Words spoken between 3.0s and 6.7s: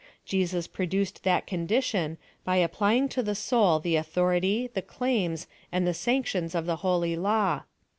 to the soul the authority, the claims, and the sanctions of